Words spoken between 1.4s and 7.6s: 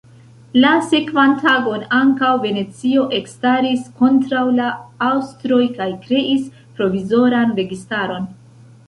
tagon ankaŭ Venecio ekstaris kontraŭ la aŭstroj kaj kreis provizoran